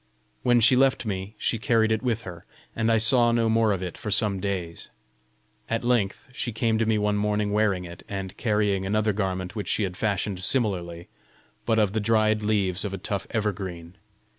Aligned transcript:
When 0.41 0.61
she 0.61 0.75
left 0.75 1.05
me, 1.05 1.35
she 1.37 1.59
carried 1.59 1.91
it 1.91 2.01
with 2.01 2.23
her, 2.23 2.43
and 2.75 2.91
I 2.91 2.97
saw 2.97 3.31
no 3.31 3.47
more 3.47 3.71
of 3.71 3.83
it 3.83 3.99
for 3.99 4.09
some 4.09 4.39
days. 4.39 4.89
At 5.69 5.83
length 5.83 6.27
she 6.33 6.51
came 6.51 6.79
to 6.79 6.87
me 6.87 6.97
one 6.97 7.17
morning 7.17 7.53
wearing 7.53 7.85
it, 7.85 8.01
and 8.09 8.35
carrying 8.35 8.83
another 8.83 9.13
garment 9.13 9.55
which 9.55 9.67
she 9.67 9.83
had 9.83 9.95
fashioned 9.95 10.39
similarly, 10.43 11.07
but 11.67 11.77
of 11.77 11.93
the 11.93 11.99
dried 11.99 12.41
leaves 12.41 12.83
of 12.83 12.95
a 12.95 12.97
tough 12.97 13.27
evergreen. 13.29 13.95